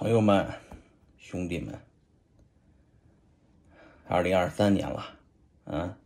[0.00, 0.48] 朋友们、
[1.18, 1.78] 兄弟们，
[4.08, 5.04] 二零二三年了，
[5.64, 5.98] 啊，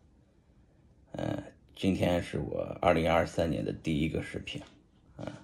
[1.13, 1.45] 嗯，
[1.77, 4.61] 今天是我二零二三年的第一个视频，
[5.17, 5.41] 啊，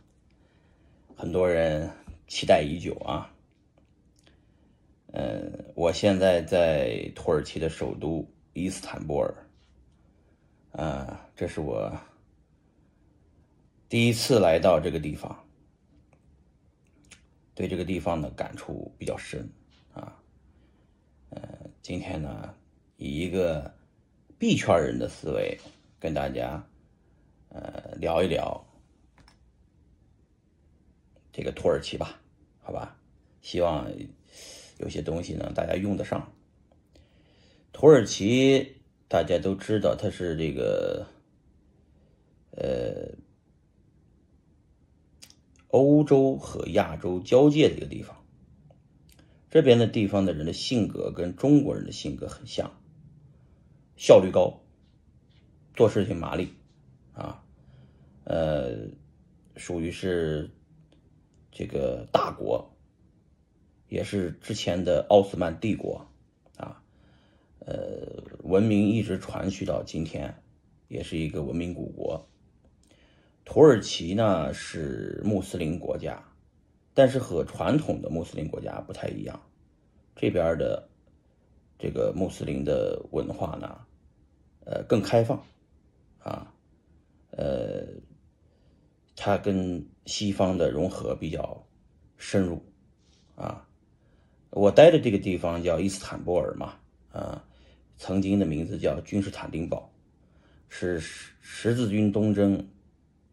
[1.15, 1.89] 很多人
[2.27, 3.33] 期待已久啊，
[5.13, 9.33] 嗯，我现在在土耳其的首都伊斯坦布尔，
[10.73, 11.97] 啊，这是我
[13.89, 15.47] 第一次来到这个地方。
[17.61, 19.47] 对这个地方的感触比较深
[19.93, 20.17] 啊，
[21.29, 21.43] 呃，
[21.83, 22.55] 今天呢，
[22.97, 23.75] 以一个
[24.39, 25.59] 币圈人的思维
[25.99, 26.67] 跟大家
[27.51, 28.67] 呃聊一聊
[31.31, 32.19] 这个土耳其吧，
[32.63, 32.97] 好吧？
[33.43, 33.87] 希望
[34.79, 36.33] 有些东西呢大家用得上。
[37.73, 41.07] 土耳其大家都知道，它是这个
[42.53, 43.15] 呃。
[45.71, 48.17] 欧洲和亚洲交界的一个地方，
[49.51, 52.73] 这边的地方的人的性格跟中国人的性格很像，
[53.97, 54.61] 效率高，
[55.75, 56.49] 做事情麻利，
[57.13, 57.45] 啊，
[58.25, 58.89] 呃，
[59.57, 60.51] 属于是
[61.53, 62.75] 这个大国，
[63.89, 66.09] 也是之前的奥斯曼帝国，
[66.57, 66.83] 啊，
[67.61, 70.43] 呃，文明一直传续到今天，
[70.89, 72.27] 也是一个文明古国。
[73.53, 76.23] 土耳其呢是穆斯林国家，
[76.95, 79.43] 但是和传统的穆斯林国家不太一样。
[80.15, 80.89] 这边的
[81.77, 83.81] 这个穆斯林的文化呢，
[84.65, 85.45] 呃，更开放，
[86.21, 86.55] 啊，
[87.33, 87.89] 呃，
[89.17, 91.67] 它跟西方的融合比较
[92.19, 92.63] 深入，
[93.35, 93.67] 啊，
[94.51, 96.75] 我待的这个地方叫伊斯坦布尔嘛，
[97.11, 97.45] 啊，
[97.97, 99.93] 曾经的名字叫君士坦丁堡，
[100.69, 102.65] 是十十字军东征。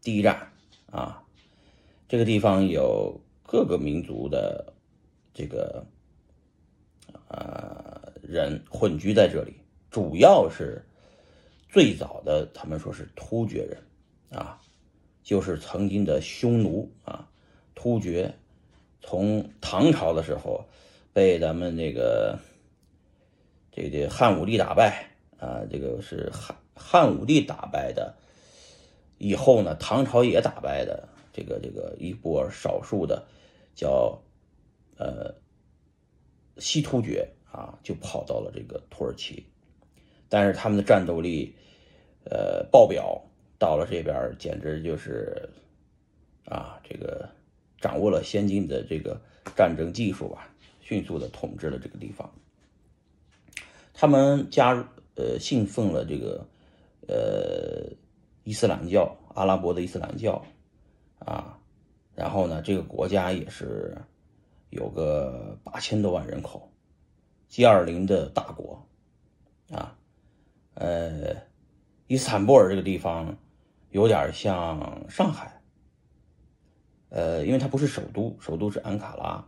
[0.07, 0.53] 第一站
[0.89, 1.21] 啊，
[2.07, 4.73] 这个地方有各个民族的
[5.33, 5.85] 这个
[7.27, 9.53] 呃人混居在这里，
[9.91, 10.81] 主要是
[11.67, 14.57] 最早的他们说是突厥人啊，
[15.23, 17.27] 就是曾经的匈奴啊，
[17.75, 18.33] 突厥
[19.01, 20.63] 从唐朝的时候
[21.11, 22.39] 被咱们这个
[23.73, 25.05] 这个汉武帝打败
[25.37, 28.15] 啊，这个是汉汉武帝打败的。
[29.19, 33.27] 以后呢，唐朝也打败的这个这个一波少数的，
[33.73, 34.21] 叫
[34.95, 35.33] 呃
[36.57, 39.45] 西突厥啊，就跑到了这个土耳其，
[40.29, 41.55] 但是他们的战斗力
[42.25, 43.19] 呃爆表，
[43.57, 45.49] 到了这边简直就是
[46.45, 47.27] 啊，这个
[47.81, 49.19] 掌握了先进的这个
[49.55, 50.47] 战争技术吧，
[50.81, 52.31] 迅速的统治了这个地方。
[53.93, 54.83] 他们加入
[55.15, 56.47] 呃信奉了这个
[57.07, 57.97] 呃。
[58.47, 60.41] 伊斯兰教，阿拉伯的伊斯兰教，
[61.19, 61.59] 啊，
[62.15, 63.93] 然后呢，这个国家也是
[64.69, 66.71] 有个八千多万人口
[67.49, 68.87] ，G20 的大国，
[69.69, 69.93] 啊，
[70.75, 71.35] 呃，
[72.07, 73.37] 伊斯坦布尔这个地方
[73.89, 75.61] 有点像上海，
[77.09, 79.45] 呃，因为它不是首都，首都是安卡拉，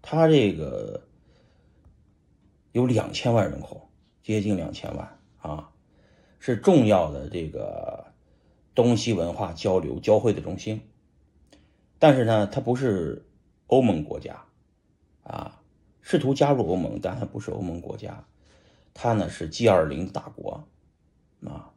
[0.00, 1.02] 它这个
[2.70, 3.90] 有两千万人口，
[4.22, 5.68] 接近两千万啊，
[6.38, 8.05] 是重要的这个。
[8.76, 10.82] 东西文化交流交汇的中心，
[11.98, 13.26] 但是呢，它不是
[13.68, 14.44] 欧盟国家，
[15.22, 15.62] 啊，
[16.02, 18.22] 试图加入欧盟，但它不是欧盟国家，
[18.92, 20.68] 它呢是 G 二零大国，
[21.42, 21.72] 啊，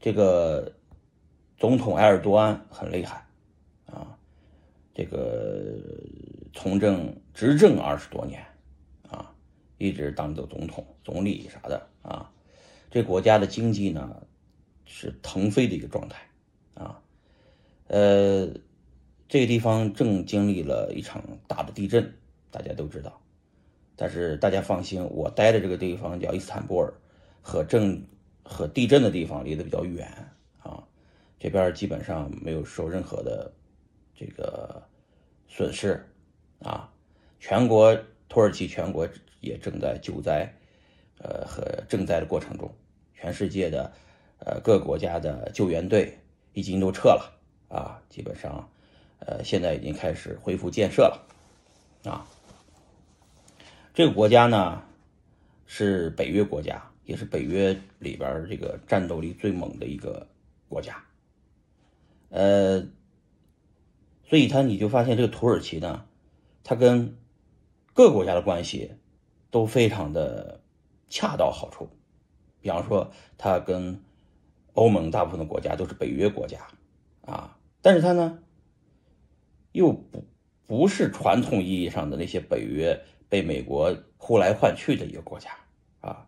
[0.00, 0.74] 这个
[1.56, 3.24] 总统埃尔多安很厉害，
[3.86, 4.18] 啊，
[4.92, 5.78] 这个
[6.52, 8.44] 从政执政二十多年，
[9.08, 9.32] 啊，
[9.78, 12.28] 一直当着总统、总理啥的，啊，
[12.90, 14.20] 这国家的经济呢？
[14.90, 16.26] 是腾飞的一个状态，
[16.72, 17.00] 啊，
[17.88, 18.48] 呃，
[19.28, 22.14] 这个地方正经历了一场大的地震，
[22.50, 23.20] 大家都知道。
[23.96, 26.94] 但是大家放心，我待的这个地方叫伊斯坦布尔，
[27.42, 28.02] 和震
[28.42, 30.10] 和地震的地方离得比较远
[30.62, 30.82] 啊，
[31.38, 33.52] 这边基本上没有受任何的
[34.14, 34.82] 这个
[35.48, 36.02] 损失
[36.60, 36.90] 啊。
[37.38, 37.94] 全国
[38.28, 39.06] 土耳其全国
[39.40, 40.50] 也正在救灾，
[41.18, 42.74] 呃和赈灾的过程中，
[43.14, 43.92] 全世界的。
[44.38, 46.18] 呃，各国家的救援队
[46.52, 47.38] 已经都撤了
[47.68, 48.68] 啊，基本上，
[49.18, 51.26] 呃，现在已经开始恢复建设了
[52.04, 52.26] 啊。
[53.92, 54.82] 这个国家呢
[55.66, 60.28] 是北约国家，也是北约里边这个战斗力最猛的一个
[60.68, 61.04] 国家。
[62.30, 62.80] 呃，
[64.28, 66.06] 所以他你就发现这个土耳其呢，
[66.62, 67.16] 它跟
[67.92, 68.92] 各国家的关系
[69.50, 70.60] 都非常的
[71.08, 71.88] 恰到好处。
[72.60, 74.00] 比方说，它跟
[74.78, 76.60] 欧盟大部分的国家都是北约国家，
[77.22, 78.38] 啊，但是它呢，
[79.72, 80.24] 又不
[80.68, 82.96] 不是传统意义上的那些北约
[83.28, 85.50] 被美国呼来唤去的一个国家
[86.00, 86.24] 啊。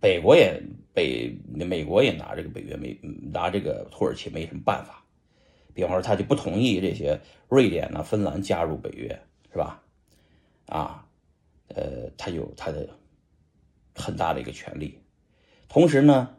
[0.00, 0.62] 北国也
[0.94, 2.98] 北美国也拿这个北约没
[3.30, 5.04] 拿这个土耳其没什么办法，
[5.74, 7.20] 比方说他就不同意这些
[7.50, 9.08] 瑞典呐、芬兰加入北约，
[9.52, 9.82] 是吧？
[10.64, 11.06] 啊，
[11.68, 12.88] 呃，他有他的
[13.94, 14.98] 很大的一个权利，
[15.68, 16.34] 同时呢，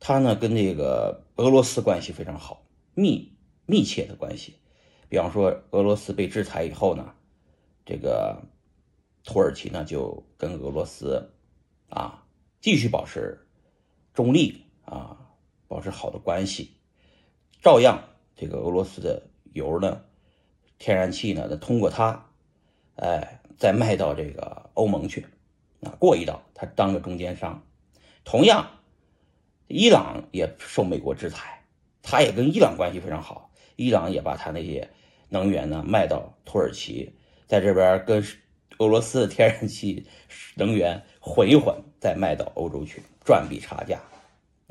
[0.00, 3.32] 他呢跟这个俄罗斯关系非常好，密
[3.66, 4.56] 密切的关系。
[5.08, 7.14] 比方说俄罗斯被制裁以后呢，
[7.84, 8.42] 这个
[9.24, 11.32] 土耳其呢就跟俄罗斯
[11.88, 12.24] 啊。
[12.60, 13.46] 继续保持
[14.12, 15.16] 中立啊，
[15.68, 16.72] 保持好的关系，
[17.62, 18.02] 照样
[18.34, 20.02] 这个俄罗斯的油呢，
[20.76, 22.26] 天然气呢，通过它，
[22.96, 25.24] 哎，再卖到这个欧盟去，
[25.82, 27.62] 啊，过一道，他当个中间商。
[28.24, 28.77] 同样，
[29.68, 31.62] 伊朗也受美国制裁，
[32.02, 34.90] 他也跟伊朗关系非常好，伊朗也把他那些
[35.28, 37.14] 能源呢卖到土耳其，
[37.46, 38.22] 在这边跟。
[38.80, 40.06] 俄罗斯的天然气
[40.54, 43.98] 能源混一混，再卖到欧洲去赚笔差价，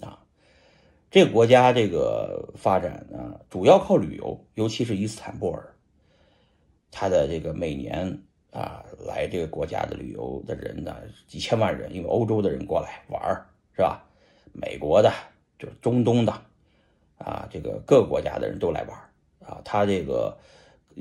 [0.02, 0.24] 啊，
[1.12, 5.76] 这个国家这个发展呢，主要靠旅游，尤其是伊斯坦布尔，
[6.90, 10.96] 它的这个每年啊来这个国家的旅游的人呢
[11.28, 13.46] 几千万人，因为欧洲的人过来玩
[13.76, 14.07] 是吧？
[14.54, 15.12] 美国的，
[15.60, 16.32] 就是中东的，
[17.18, 18.98] 啊，这个各个国家的人都来玩
[19.48, 20.38] 啊，他这个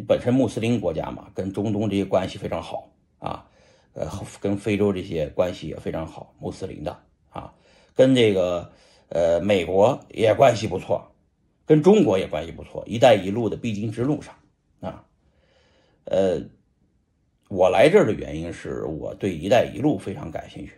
[0.06, 2.90] 本身穆斯林国家嘛，跟中东这些关系非常好。
[3.18, 3.48] 啊，
[3.94, 4.06] 呃，
[4.40, 7.54] 跟非洲这些关系也非常好，穆斯林的啊，
[7.94, 8.70] 跟这个
[9.08, 11.10] 呃美国也关系不错，
[11.64, 14.34] 跟中国也关系不错，一带一路的必经之路上
[14.80, 15.02] 啊，
[16.04, 16.38] 呃，
[17.48, 20.74] 我来这儿的原因是我对一带一路非常感兴趣，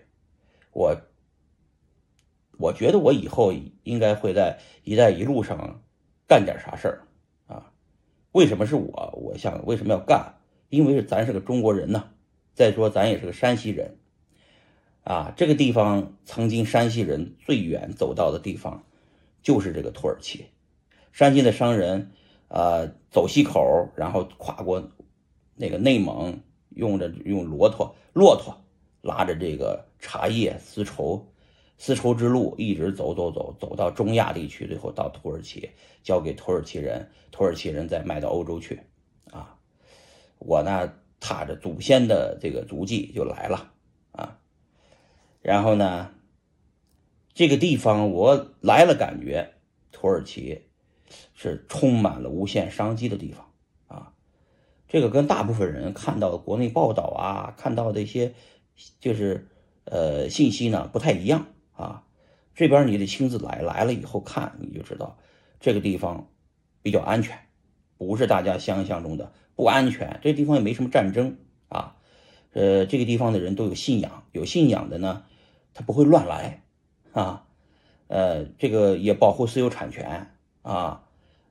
[0.73, 0.97] 我
[2.59, 3.53] 我觉得我以后
[3.85, 5.81] 应该会在一带一路上
[6.27, 7.07] 干点啥事儿
[7.47, 7.73] 啊？
[8.33, 9.19] 为什么是我？
[9.23, 10.35] 我想为什么要干？
[10.69, 12.11] 因为是咱是个中国人呢。
[12.55, 13.97] 再说，咱也是个山西人，
[15.05, 18.85] 啊，这个地方曾经山西人最远走到的地方，
[19.41, 20.47] 就是这个土耳其。
[21.13, 22.11] 山西的商人，
[22.49, 24.91] 啊，走西口，然后跨过
[25.55, 26.41] 那个内蒙，
[26.71, 28.61] 用着用骆驼，骆驼
[29.03, 31.33] 拉着这个茶叶、丝绸，
[31.79, 35.71] 丝绸之路一直走走走，走到中亚地区，最后到土耳其，
[36.03, 38.81] 交给土耳其人，土耳其人再卖到欧洲去，
[39.31, 39.59] 啊，
[40.39, 40.93] 我呢。
[41.21, 43.73] 踏着祖先的这个足迹就来了
[44.13, 44.39] 啊，
[45.43, 46.15] 然后呢，
[47.35, 49.55] 这个地方我来了，感觉
[49.91, 50.63] 土耳其
[51.35, 53.51] 是充满了无限商机的地方
[53.89, 54.15] 啊。
[54.87, 58.33] 这个跟大部分人看到的国内报道啊，看到的一些
[59.01, 59.49] 就是
[59.87, 61.47] 呃信息呢不太一样
[61.79, 62.05] 啊。
[62.55, 65.17] 这边你得亲自来，来了以后看你就知道
[65.61, 66.29] 这个地方
[66.83, 67.39] 比较安全，
[67.97, 69.33] 不是大家想象中的。
[69.55, 71.37] 不安全，这地方也没什么战争
[71.69, 71.97] 啊，
[72.53, 75.25] 呃，这个地方的人都有信仰，有信仰的呢，
[75.75, 76.63] 他不会乱来
[77.13, 77.47] 啊，
[78.07, 80.31] 呃，这个也保护私有产权
[80.63, 81.03] 啊，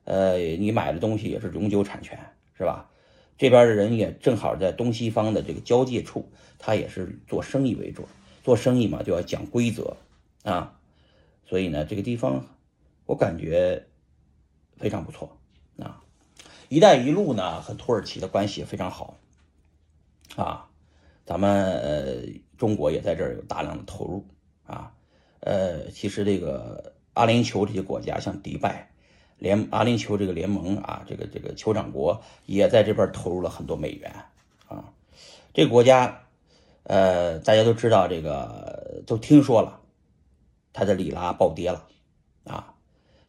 [0.04, 2.18] 呃，你买的东西也是永久产权，
[2.56, 2.90] 是吧？
[3.36, 6.28] 这边的人也正好在东西方的这个交界处，
[6.58, 8.08] 他也是做生意为主，
[8.42, 9.96] 做生意嘛就要讲规则
[10.44, 10.78] 啊，
[11.46, 12.44] 所以呢，这个地方
[13.06, 13.86] 我感觉
[14.76, 15.36] 非常不错
[15.78, 16.02] 啊。
[16.68, 19.18] “一带一路”呢和土耳其的关系也非常好，
[20.36, 20.68] 啊，
[21.24, 22.16] 咱们呃
[22.58, 24.26] 中国也在这儿有大量的投入
[24.66, 24.92] 啊，
[25.40, 28.90] 呃，其实这个阿联酋这些国家，像迪拜
[29.38, 34.12] 联阿联酋这个联盟啊，这个这个酋长国也在这边投入了很多美元
[34.66, 34.92] 啊，
[35.54, 36.26] 这个国家
[36.82, 39.77] 呃大家都知道，这个都听说了，
[40.72, 41.88] 它的里拉暴跌了
[42.44, 42.74] 啊，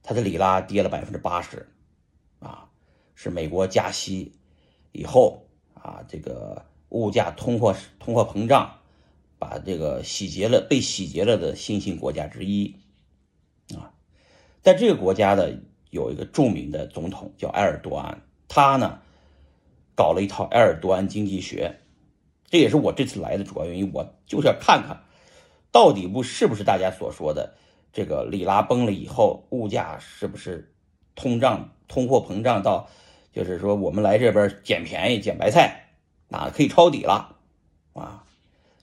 [0.03, 1.67] 它的里拉跌了百分之八十。
[2.39, 2.69] 啊
[3.21, 4.31] 是美国加息
[4.93, 8.79] 以后啊，这个物价通货通货膨胀，
[9.37, 12.73] 把这个洗劫了被洗劫了的新兴国家之一
[13.75, 13.91] 啊，
[14.61, 19.01] 在这个国家的有一个著名的总统叫埃尔多安，他呢
[19.95, 21.81] 搞了一套埃尔多安经济学，
[22.49, 25.03] 这也是我这次来的主要原因，我就是要看看
[25.71, 27.55] 到底不是不是大家所说的
[27.91, 30.73] 这个里拉崩了以后，物价是不是
[31.15, 32.89] 通胀通货膨胀到。
[33.31, 35.91] 就是说，我们来这边捡便宜、捡白菜，
[36.31, 37.37] 啊，可以抄底了，
[37.93, 38.23] 啊，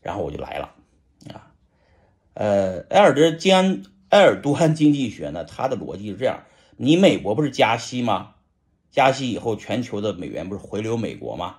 [0.00, 0.72] 然后我就来了，
[1.34, 1.50] 啊，
[2.34, 6.44] 呃，埃尔德金埃尔多安经济学呢，它的逻辑是这样：
[6.76, 8.36] 你美国不是加息吗？
[8.92, 11.56] 加息以后，全球的美元不是回流美国吗？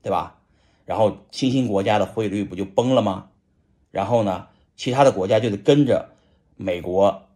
[0.00, 0.40] 对吧？
[0.86, 3.30] 然后新兴国家的汇率不就崩了吗？
[3.90, 4.46] 然后呢，
[4.78, 6.12] 其他的国家就得跟着
[6.56, 7.28] 美国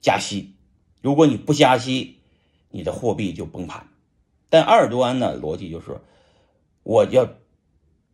[0.00, 0.52] 加息。
[1.00, 2.18] 如果你不加息，
[2.70, 3.88] 你的货币就崩盘。
[4.50, 5.36] 但埃尔多安呢？
[5.40, 5.98] 逻辑就是，
[6.82, 7.28] 我要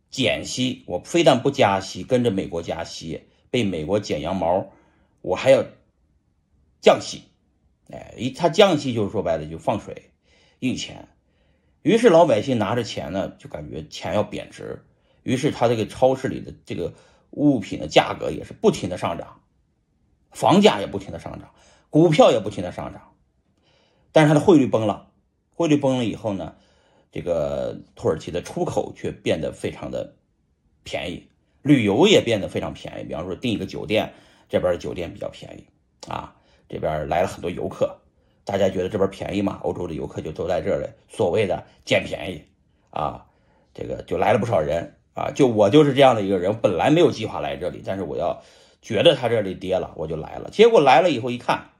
[0.09, 4.71] 减息，我非但不加息，跟着美国加息，被美国剪羊毛，
[5.21, 5.65] 我还要
[6.79, 7.23] 降息。
[7.91, 10.11] 哎，一他降息就是说白了就放水
[10.59, 11.09] 印钱，
[11.81, 14.85] 于是老百姓拿着钱呢，就感觉钱要贬值，
[15.23, 16.93] 于是他这个超市里的这个
[17.31, 19.41] 物品的价格也是不停的上涨，
[20.31, 21.51] 房价也不停的上涨，
[21.89, 23.13] 股票也不停的上涨，
[24.11, 25.11] 但是它的汇率崩了，
[25.53, 26.55] 汇率崩了以后呢，
[27.11, 30.15] 这个土耳其的出口却变得非常的
[30.83, 31.27] 便宜，
[31.61, 34.13] 旅游也变得非常便宜，比方说订一个酒店，
[34.49, 35.67] 这边的酒店比较便宜
[36.09, 36.33] 啊。
[36.69, 37.97] 这边来了很多游客，
[38.43, 39.57] 大家觉得这边便宜嘛？
[39.63, 42.43] 欧洲的游客就都在这里，所谓的捡便宜
[42.89, 43.25] 啊，
[43.73, 45.31] 这个就来了不少人啊。
[45.31, 48.41] 就我就是这样的一个人，本来没有计划来这里，但是我要
[48.81, 50.49] 觉得他这里跌了，我就来了。
[50.51, 51.71] 结果来了以后一看，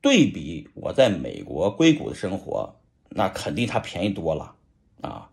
[0.00, 2.76] 对比我在美国硅谷的生活，
[3.08, 4.54] 那肯定它便宜多了
[5.00, 5.30] 啊。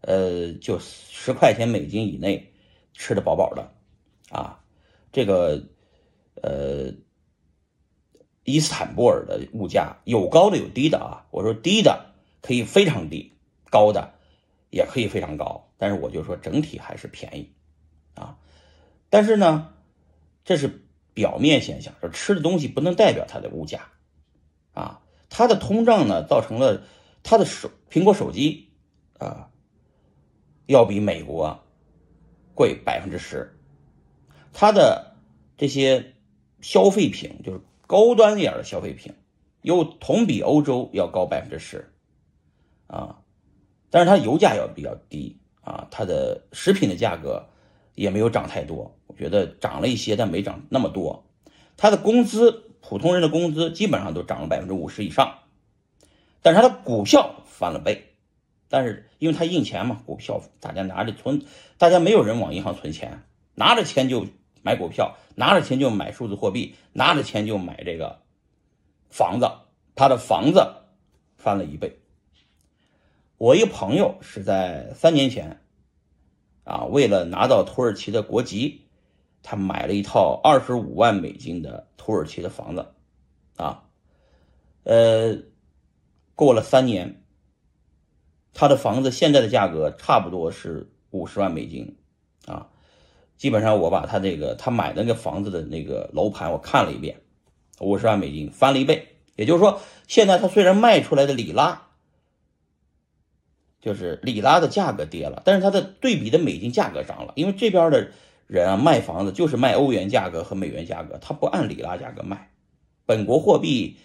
[0.00, 2.52] 呃，就十块钱美金以内
[2.94, 3.70] 吃的饱饱的
[4.30, 4.60] 啊，
[5.12, 5.62] 这个。
[6.40, 6.92] 呃，
[8.44, 11.26] 伊斯坦布尔的物价有高的有低的啊。
[11.32, 13.32] 我说低的可以非常低，
[13.70, 14.14] 高的
[14.70, 15.70] 也可以非常高。
[15.76, 17.52] 但是我就说整体还是便宜
[18.14, 18.38] 啊。
[19.10, 19.74] 但是呢，
[20.44, 23.88] 这是表面现象，就吃的东西不能代表它的物价
[24.72, 25.02] 啊。
[25.28, 26.82] 它的通胀呢，造成了
[27.22, 28.70] 它的手苹果手机
[29.18, 29.50] 啊，
[30.66, 31.64] 要比美国
[32.54, 33.58] 贵百分之十，
[34.52, 35.16] 它的
[35.56, 36.14] 这些。
[36.60, 39.14] 消费品就是高端一点的消费品，
[39.62, 41.94] 又同比欧洲要高百分之十，
[42.88, 43.22] 啊，
[43.90, 47.46] 但是它油价要比较低啊，它的食品的价格
[47.94, 51.24] 也没有涨太多，我觉得涨了一些，但没涨那么多。
[51.76, 55.38] 它的工资，普通人的工资基本上都涨了百分之五十以上，
[56.42, 58.14] 但是它的股票翻了倍，
[58.68, 61.42] 但是因为它印钱嘛，股票大家拿着存，
[61.78, 63.22] 大家没有人往银行存钱，
[63.54, 64.26] 拿着钱就。
[64.60, 68.18] 买股票，拿着钱就买数字货币，拿着钱就买这个
[69.08, 69.48] 房子，
[69.94, 70.60] 他的房子
[71.36, 71.96] 翻了一倍。
[73.38, 75.60] 我一朋友是在三年前，
[76.64, 78.82] 啊，为了拿到土耳其的国籍，
[79.44, 82.84] 他买了一套二十五万美金的土耳其的房子，
[83.56, 83.84] 啊，
[84.82, 85.38] 呃，
[86.34, 87.22] 过了三年，
[88.52, 91.96] 他的房子现在的价格差不多是五十万美金，
[92.44, 92.68] 啊。
[93.36, 97.20] 基本上我把他这个他买的那个房子的那个楼盘我看了一遍，
[97.78, 101.87] 五十万美金翻了一倍，也就是说，现在他虽然卖出来的里拉，
[103.80, 108.10] 就是里拉的价格跌了，但是它的对比的美金价格涨了，因为这边的
[108.46, 112.50] 人啊卖房子就是卖欧元价格和美元价格，他不按里拉价格卖，
[113.06, 113.96] 本国货币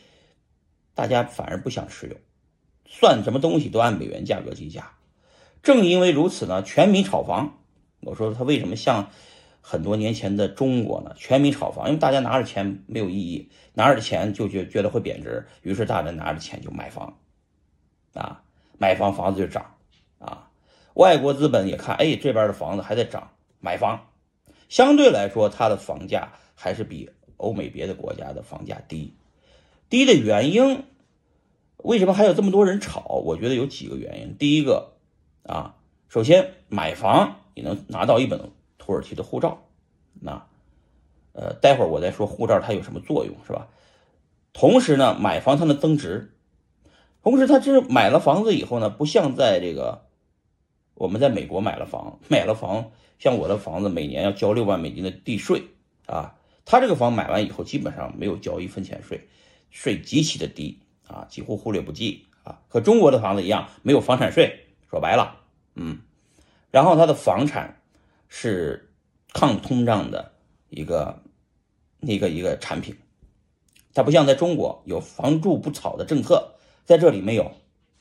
[0.94, 2.16] 大家反而不想持有，
[2.86, 4.92] 算什么东西都按美元价格计价，
[5.62, 7.60] 正因为如此呢，全民炒房。
[8.02, 9.12] 我说他为什么像
[9.62, 11.14] 很多年前的中国呢？
[11.16, 17.18] 全民炒房，因为大家拿着钱没有意义，拿着钱就觉觉得会贬值，于是大家拿着钱就买房，
[18.14, 18.44] 啊，
[18.78, 19.76] 买房房子就涨，
[20.20, 20.50] 啊，
[20.94, 24.08] 外国资本也看，哎，这边的房子还在涨，买房，
[24.70, 29.14] 相对来说，它的房价还是比欧美别的国家的房价低，
[29.90, 30.84] 低的原因，
[31.78, 33.22] 为什么还有这么多人炒？
[33.24, 34.94] 我觉得有几个原因，第一个，
[35.44, 35.76] 啊，
[36.10, 37.40] 首先买房。
[37.56, 38.50] 你能拿到一本
[38.80, 39.68] 土耳其的护照，
[40.20, 40.48] 那，
[41.34, 43.68] 呃，待会儿我再说护照它有什么作用，是吧？
[44.54, 46.34] 同时呢，买房它能增值，
[47.24, 50.06] 同时他这买了房子以后呢，不像在这个
[50.94, 55.64] 我们在美国买了房，买了房，像我的房子每年要交六万美金的地税
[56.06, 59.28] 啊，他这个房买完以后基本上没有交一分钱税，
[59.72, 65.38] 税极其的低啊，几乎忽略不计啊，和中国的房子一样，没有房产税，说白了，
[65.76, 66.00] 嗯。
[66.72, 67.82] 然后它的房产
[68.28, 68.92] 是
[69.32, 70.34] 抗通胀的
[70.70, 71.22] 一个
[72.02, 72.98] 一个一个产品，
[73.94, 76.53] 它不像在中国有房住不炒的政策，
[76.86, 77.52] 在这里没有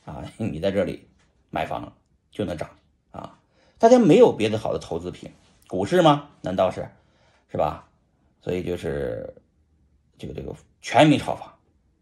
[0.05, 1.07] 啊，你在这里
[1.49, 1.93] 买房
[2.31, 2.69] 就能涨
[3.11, 3.39] 啊，
[3.77, 5.31] 大家没有别的好的投资品，
[5.67, 6.29] 股市吗？
[6.41, 6.87] 难道是
[7.51, 7.87] 是吧？
[8.41, 9.33] 所以就是
[10.17, 11.53] 这个这个全民炒房，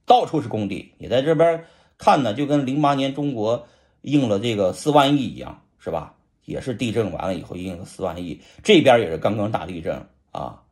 [0.05, 1.65] 到处是工地，你在这边
[1.97, 3.67] 看呢，就跟零八年中国
[4.01, 6.15] 印了这个四万亿一样，是吧？
[6.45, 10.63] 也是地震完了以后印了四万亿，这边也是刚刚大地震啊，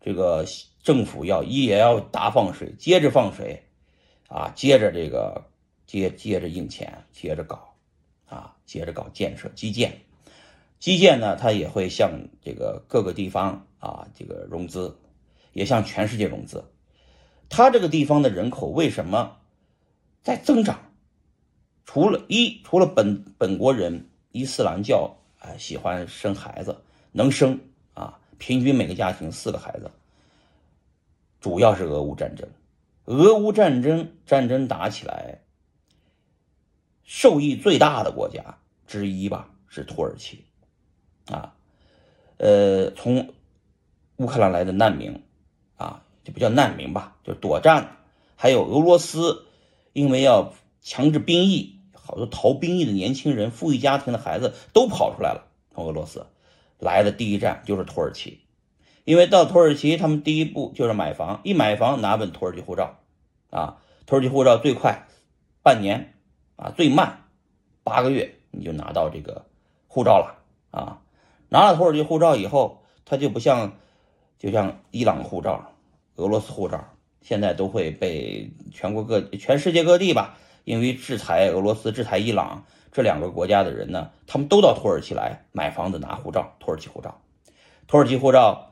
[0.00, 0.44] 这个
[0.82, 3.63] 政府要也要大放水，接着放水，
[4.34, 5.44] 啊，接着这个
[5.86, 7.76] 接接着印钱，接着搞，
[8.26, 10.00] 啊，接着搞建设基建，
[10.80, 12.10] 基建呢，它也会向
[12.42, 14.98] 这个各个地方啊这个融资，
[15.52, 16.64] 也向全世界融资，
[17.48, 19.36] 它这个地方的人口为什么
[20.24, 20.80] 在增长？
[21.84, 27.60] 除了一除了本本国人伊斯兰教哎喜欢生孩子，能生
[27.94, 29.88] 啊，平均每个家庭四个孩子。
[31.40, 32.48] 主要是俄乌战争，
[33.04, 35.40] 俄乌战争战争打起来，
[37.02, 40.44] 受益最大的国家之一吧是土耳其，
[41.26, 41.54] 啊，
[42.38, 43.34] 呃，从
[44.16, 45.22] 乌克兰来的难民，
[45.76, 47.98] 啊，就不叫难民吧，就躲战，
[48.36, 49.46] 还有俄罗斯，
[49.92, 56.26] 因为要强制兵役，好多逃兵役的年轻人、富裕家庭的孩子都跑出来了，从俄罗斯。
[56.78, 58.43] 来的第一站就是土耳其。
[59.04, 62.96] 因为到土耳其，他们第一步就是买房，一买房拿本土耳其护照，
[63.50, 65.06] 啊，土耳其护照最快
[65.62, 66.14] 半年，
[66.56, 67.24] 啊，最慢
[67.82, 69.44] 八个月你就拿到这个
[69.88, 70.38] 护照了，
[70.70, 71.02] 啊，
[71.50, 73.74] 拿了土耳其护照以后，它就不像，
[74.38, 75.72] 就像伊朗护照、
[76.16, 76.82] 俄罗斯护照，
[77.20, 87.20] 现在都会被全国各全世界各地吧，因为制裁俄罗斯、制裁伊朗这两个国家的人呢，他们都到土耳其来买房子拿护照，土耳其护照，
[87.86, 88.70] 土耳其护照。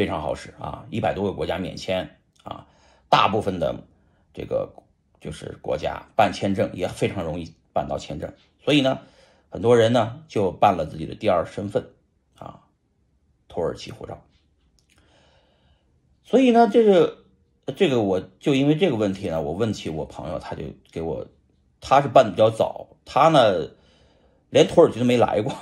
[0.00, 2.66] 非常好使啊，一百多个国家免签啊，
[3.10, 3.84] 大部分的
[4.32, 4.72] 这个
[5.20, 8.32] 就是国家办签证也非常容易办到签证，
[8.64, 9.00] 所以呢，
[9.50, 11.90] 很多人呢就办了自己的第二身份
[12.38, 12.62] 啊，
[13.46, 14.24] 土耳其护照。
[16.24, 17.18] 所以呢，这个
[17.76, 21.26] 这个我就因为这个问题呢，我问起我朋友，他就给我，
[21.82, 23.68] 他是办的比较早，他呢
[24.48, 25.52] 连土耳其都没来过，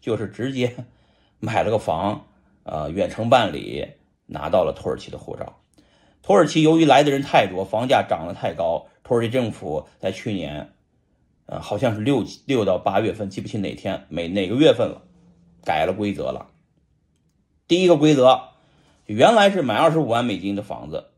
[0.00, 0.74] 就是直接
[1.38, 2.26] 买了个房。
[2.68, 3.86] 呃，远程办理
[4.26, 5.60] 拿到了土耳其的护照。
[6.20, 10.72] 土耳其由于来的人太多，房价涨得太高，土耳其政府在去年，
[11.46, 15.02] 呃，好像是六六到八月份，记不清哪天，每哪个月份了，
[15.62, 16.50] 改了规则了。
[17.68, 18.48] 第一个规则，
[19.04, 21.10] 原来是买二十五万美金的房子，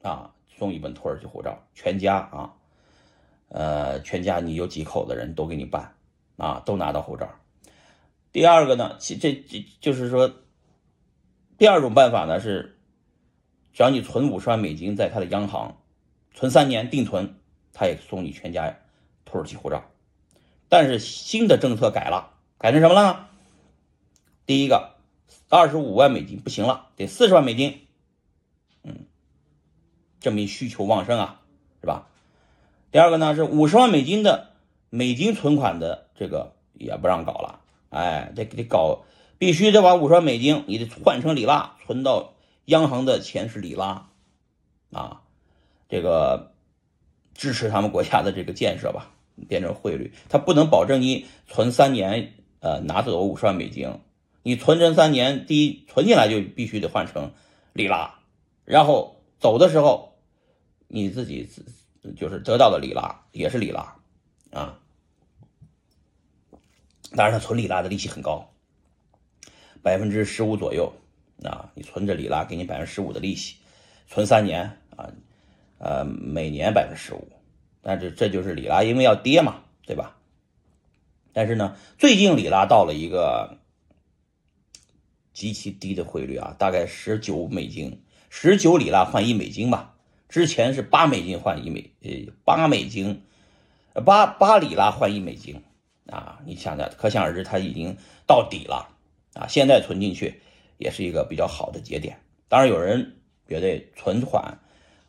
[0.00, 2.54] 啊，送一本土耳其护照，全家啊，
[3.48, 5.92] 呃，全家你有几口的人都给你办，
[6.38, 7.28] 啊，都拿到护照。
[8.32, 10.32] 第二个呢，其这这就是说。
[11.62, 12.76] 第二种办法呢是，
[13.72, 15.76] 只要你存五十万美金在他的央行，
[16.34, 17.36] 存三年定存，
[17.72, 18.78] 他也送你全家
[19.24, 19.84] 土耳其护照。
[20.68, 23.28] 但是新的政策改了，改成什么了呢？
[24.44, 24.96] 第一个，
[25.48, 27.86] 二十五万美金不行了，得四十万美金。
[28.82, 29.06] 嗯，
[30.18, 31.42] 证明需求旺盛啊，
[31.80, 32.08] 是吧？
[32.90, 34.50] 第二个呢是五十万美金的
[34.90, 39.04] 美金存款的这个也不让搞了，哎，得得搞。
[39.42, 42.34] 必须得把五十万美金，你得换成里拉，存到
[42.66, 44.08] 央行的钱是里拉，
[44.92, 45.22] 啊，
[45.88, 46.52] 这个
[47.34, 49.10] 支持他们国家的这个建设吧，
[49.48, 53.98] 变成汇率，它不能保证你存三年，呃，拿走五十万美金，
[54.44, 57.32] 你存成三年，第一存进来就必须得换成
[57.72, 58.20] 里拉，
[58.64, 60.14] 然后走的时候，
[60.86, 61.50] 你自己
[62.16, 63.96] 就是得到的里拉也是里拉，
[64.52, 64.78] 啊，
[67.16, 68.48] 当然，他存里拉的利息很高。
[69.82, 70.92] 百分之十五左右，
[71.42, 73.56] 啊，你存着里拉，给你百分之十五的利息，
[74.06, 75.10] 存三年啊，
[75.78, 77.28] 呃，每年百分之十五，
[77.82, 80.16] 但是这就是里拉，因为要跌嘛，对吧？
[81.32, 83.58] 但是呢，最近里拉到了一个
[85.32, 89.96] 极其低的汇率啊，大概十九美金，十九里拉换一美金吧，
[90.28, 92.10] 之前是八美金换一美，呃，
[92.44, 93.24] 八美金，
[94.04, 95.62] 八八里拉换一美金
[96.06, 98.90] 啊，你想想，可想而知，它已经到底了。
[99.34, 100.40] 啊，现在存进去
[100.78, 102.18] 也是一个比较好的节点。
[102.48, 103.16] 当然，有人
[103.48, 104.58] 觉得存款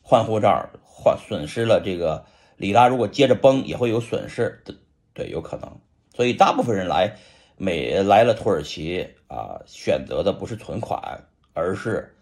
[0.02, 2.26] 换护照换损失了这个
[2.58, 4.76] 里拉，如果接着崩也会有损失的，
[5.14, 5.80] 对，有可能。
[6.14, 7.18] 所以，大部分人来
[7.58, 12.16] 美来了土耳其啊，选择的不是存款，而是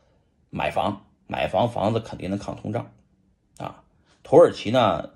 [0.49, 1.05] 买房。
[1.27, 2.91] 买房房子肯定能抗通胀
[3.57, 3.81] 啊。
[4.21, 5.11] 土耳其呢，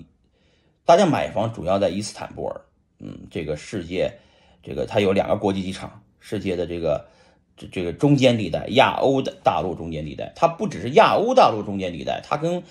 [0.86, 2.62] 大家买房主要在伊斯坦布尔，
[3.00, 4.19] 嗯，这个世界
[4.63, 6.02] 这个它有两个国际机场。
[6.28, 7.08] 世界的这个
[7.56, 12.64] 这这个中间地带，亚欧的大陆中间地带，它不只是亚欧大陆中间地带，它跟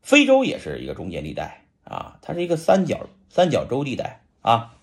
[0.00, 4.74] 非洲也是一个中间地带啊，它是一个三角三角洲地带啊，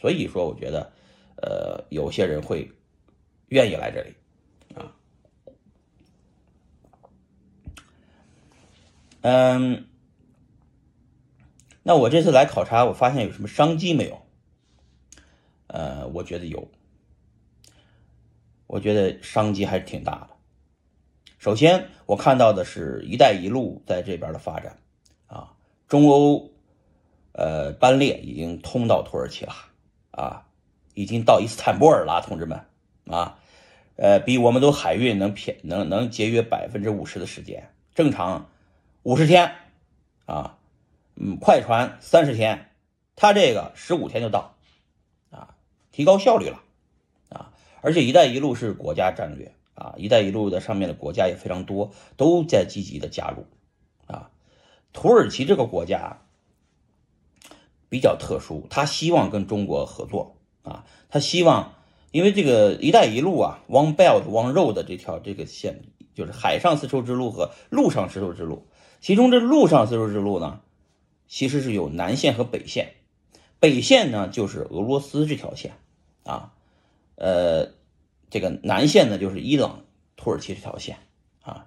[0.00, 0.92] 所以说我觉得，
[1.42, 2.70] 呃，有些人会
[3.48, 4.14] 愿意来这里
[4.76, 4.94] 啊，
[9.22, 9.86] 嗯，
[11.82, 14.22] 那我这次来考察，我发现有什么商机没有？
[15.66, 16.70] 呃，我觉得有。
[18.66, 20.30] 我觉得商机还是挺大的。
[21.38, 24.78] 首先，我看到的是一带一路在这边的发展，
[25.28, 25.52] 啊，
[25.86, 26.50] 中欧，
[27.32, 29.52] 呃，班列已经通到土耳其了，
[30.10, 30.46] 啊，
[30.94, 32.64] 已经到伊斯坦布尔了，同志们，
[33.06, 33.38] 啊，
[33.96, 38.50] 呃，比我们走海运能便能能节约百分之五十的时间，正常
[39.04, 39.52] 五十天，
[40.24, 40.58] 啊，
[41.14, 42.70] 嗯，快船三十天，
[43.14, 44.56] 他这个十五天就到，
[45.30, 45.54] 啊，
[45.92, 46.62] 提高效率了，
[47.80, 53.46] 而且“一带一路”是国家战略啊，“一带一路”的上面的国家也非常多，都在积极的加入，
[54.06, 54.30] 啊，
[54.92, 56.22] 土耳其这个国家
[57.88, 61.74] 比较特殊，他希望跟中国合作啊，他希望，
[62.10, 65.82] 因为这个“一带一路”啊，One Belt One Road 这条这个线，
[66.14, 68.66] 就是海上丝绸之路和陆上丝绸之路，
[69.00, 70.60] 其中这陆上丝绸之路呢。
[71.28, 72.94] 其实是有南线和北线，
[73.58, 75.72] 北线呢就是俄罗斯这条线，
[76.22, 76.54] 啊，
[77.16, 77.68] 呃，
[78.30, 79.84] 这个南线呢就是伊朗、
[80.16, 80.96] 土耳其这条线，
[81.42, 81.66] 啊，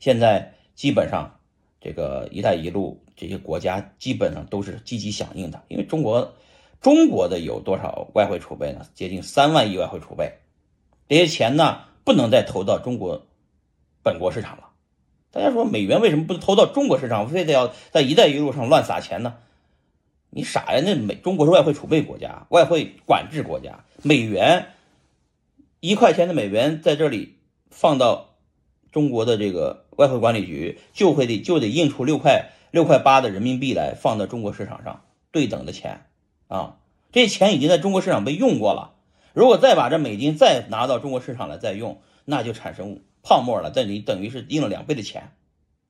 [0.00, 1.38] 现在基本上
[1.80, 6.34] 这个“一带一路”这些国家基本上都是积极响应的，因为中国
[6.80, 8.86] 中国的有多少外汇储备呢？
[8.94, 10.32] 接近三万亿外汇储备，
[11.08, 13.26] 这些钱呢不能再投到中国
[14.02, 14.70] 本国市场了。
[15.30, 19.36] 大家说美元为什么不投到中国市场，非得要在一带一路上乱撒钱呢？
[20.30, 20.82] 你傻呀？
[20.84, 24.73] 那美中国是外汇储备国家，外汇管制国家，美元
[25.84, 28.36] 一块钱的美元在这里放到
[28.90, 36.06] 中国的这个外汇管理局，就会得就得印出六块六块八的人民币来放到中国市场上，对等的钱
[36.48, 36.78] 啊，
[37.12, 38.94] 这钱已经在中国市场被用过了，
[39.34, 43.02] 如果再把这美金再拿到中国市场来再用，那就产生。
[43.22, 45.32] 泡沫了，但你等于是印了两倍的钱，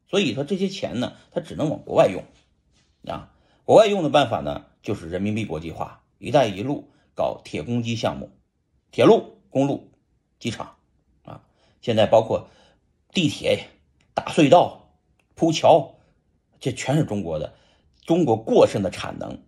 [0.09, 2.25] 所以说这些钱呢，它只能往国外用，
[3.13, 3.31] 啊，
[3.65, 8.31] 国外用的办法呢，就是人民币国际化，一带一路搞铁公鸡项目，
[8.93, 9.89] 铁路、公路、
[10.41, 10.75] 机场，
[11.23, 11.41] 啊，
[11.81, 12.49] 现在包括
[13.13, 13.69] 地铁、
[14.13, 14.91] 打隧道、
[15.37, 15.95] 铺桥，
[16.59, 17.55] 这全是中国的，
[18.05, 19.39] 中国过剩的产能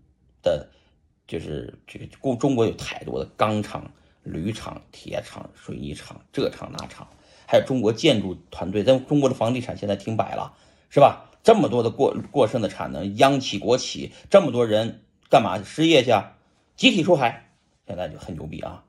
[0.44, 0.68] 的，
[1.26, 3.90] 就是这个中国有太多的钢厂、
[4.22, 7.08] 铝厂、铁厂、水泥厂，这厂那厂。
[7.48, 10.54] 还有中国建筑团队，咱中国的房地产现在停摆了，
[10.88, 11.32] 是吧？
[11.42, 16.38] 这么多的过过剩的产能，央企国企，这么多人干嘛失业去啊？
[16.76, 17.50] 集体出海，
[17.88, 18.84] 现在就很牛逼啊！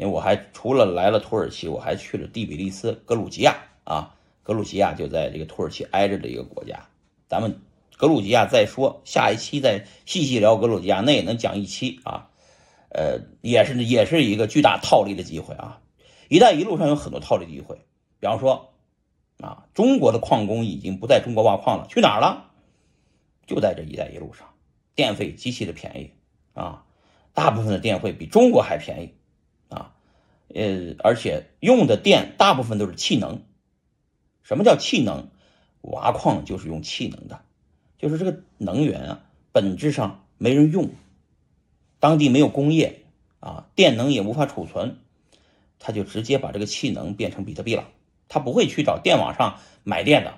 [0.00, 4.16] 因为我还除了来了土耳其，我还去了第比利斯、格鲁吉亚啊。
[4.42, 6.88] 格鲁吉亚就在这个土耳其挨着的一个国家，
[7.28, 7.60] 咱们
[7.98, 12.30] 格鲁吉亚再说，下一期再细细聊格鲁吉亚，那也能讲一期啊。
[12.88, 15.82] 呃，也是也是一个巨大套利的机会啊！
[16.28, 17.76] 一带一路上有很多套利机会。
[18.18, 18.72] 比方说，
[19.38, 22.46] 啊，中国的矿工已经不在中国挖矿了，去哪儿了？
[23.46, 24.48] 就在这一带一路上，
[24.94, 26.10] 电费极其的便宜
[26.54, 26.84] 啊，
[27.34, 29.14] 大部分的电费比中国还便宜，
[30.54, 33.42] 呃，而且用的电大部分都是气能。
[34.42, 35.28] 什么叫气能？
[35.82, 37.40] 挖矿就是用气能的，
[37.96, 40.90] 就是这个能源啊，本质上没人用，
[41.98, 43.04] 当地没有工业
[43.38, 44.98] 啊，电能也无法储存，
[45.78, 47.88] 他就直接把这个气能变成比特币了。
[48.28, 50.34] 他不会去找电网上买电的，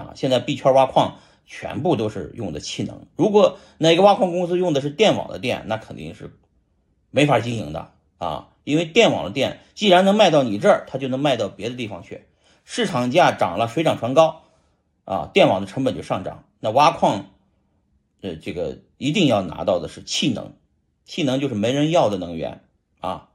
[0.00, 3.06] 啊，现在币圈挖矿全部都是用的气能。
[3.16, 6.38] 如果哪个挖矿公司用的是电网的电，那肯定是
[7.10, 12.24] 没法经营的啊，因为电网的电既然能卖到你这儿，它就能卖到别的地方去，
[12.64, 14.42] 市场价涨了，水涨船高，
[15.04, 16.44] 啊，电网的成本就上涨。
[16.60, 17.30] 那挖矿，
[18.20, 20.54] 呃，这个一定要拿到的是气能，
[21.04, 22.62] 气能就是没人要的能源
[23.00, 23.28] 啊。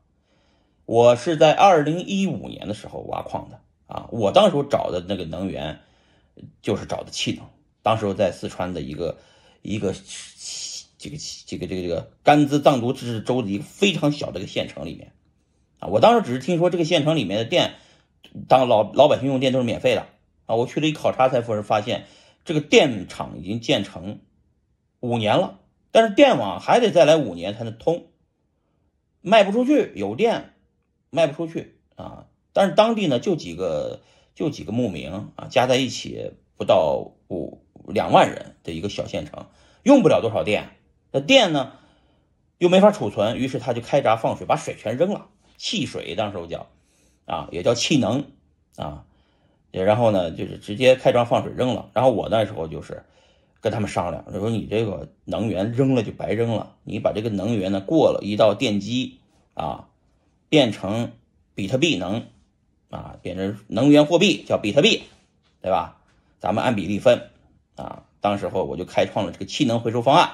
[0.85, 3.59] 我是在二零一五年的时候挖矿的。
[3.87, 5.79] 啊，我当时找的那个能源，
[6.63, 7.45] 就是找的气能。
[7.83, 9.19] 当时我在四川的一个
[9.61, 9.93] 一个
[10.97, 15.11] 这个这个这个这个甘孜藏族自治州的一个非常小的一个县城里面，
[15.79, 17.75] 啊，我当时只是听说这个县城里面的电，
[18.47, 20.07] 当老老百姓用电都是免费的
[20.45, 20.55] 啊。
[20.55, 22.05] 我去了一考察才发现，
[22.43, 24.19] 这个电厂已经建成
[24.99, 25.59] 五年了，
[25.91, 28.07] 但是电网还得再来五年才能通，
[29.21, 30.53] 卖不出去，有电
[31.09, 32.27] 卖不出去啊。
[32.53, 34.01] 但是当地呢，就几个
[34.33, 39.47] 就几个牧民啊，加在一起不到五两万人的一个小县城，
[39.83, 40.69] 用不了多少电。
[41.11, 41.73] 那电呢，
[42.57, 46.67] 又没法储存，于是他就开闸放水，把水全扔了，汽水当时我叫，
[47.25, 48.25] 啊，也叫气能
[48.75, 49.05] 啊。
[49.71, 51.89] 然后呢，就是直接开闸放水扔了。
[51.93, 53.03] 然后我那时候就是
[53.61, 59.19] 跟他们商量，说你这个能源扔了就白扔了，你把这个能源呢过了一道电机
[59.53, 59.87] 啊，
[60.49, 61.11] 变成
[61.53, 62.25] 比特币能。
[62.91, 65.03] 啊，变成能源货币叫比特币，
[65.61, 65.97] 对吧？
[66.39, 67.29] 咱们按比例分
[67.75, 68.05] 啊。
[68.21, 70.29] 当时候我就开创了这个气能回收方案。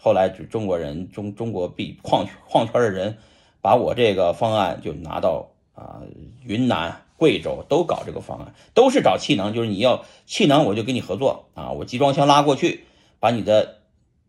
[0.00, 3.18] 后来就中国人中中国币矿矿圈的人，
[3.60, 6.02] 把我这个方案就拿到啊
[6.44, 11.72] 云南、贵州都搞这个方案，都是找气能，就是你要气能，我就跟你合作啊。
[11.72, 12.86] 我集装箱拉过去，
[13.18, 13.82] 把你的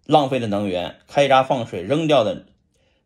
[0.05, 2.45] 浪费的能源、开闸放水扔掉的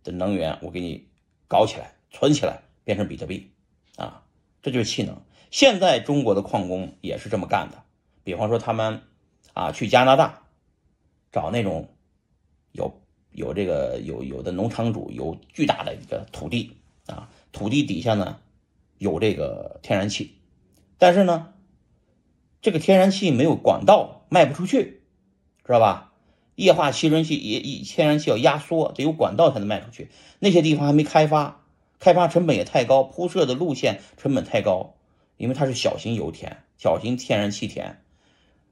[0.03, 1.07] 的能源，我给你
[1.47, 3.51] 搞起来、存起来，变成比特币
[3.97, 4.23] 啊。
[4.63, 5.21] 这就是气能。
[5.51, 7.83] 现在中国的矿工也是这么干的。
[8.23, 9.03] 比方说，他们
[9.53, 10.41] 啊去加拿大，
[11.31, 11.89] 找那种
[12.71, 12.99] 有
[13.35, 16.71] 有这个有有的农场主有巨大的一个土地
[17.05, 18.37] 啊，土地底下呢
[18.97, 20.35] 有这个天然气，
[20.97, 21.53] 但是呢，
[22.61, 25.01] 这个天然气没有管道卖不出去，
[25.65, 26.13] 知道吧？
[26.55, 30.07] 液化气溶气也也天然气要压缩，得有管道才能卖出去。
[30.39, 31.61] 那些地方还没开发，
[31.99, 34.95] 开发成本也太高，铺设的路线成本太高，
[35.35, 38.01] 因为它是小型油田、小型天然气田。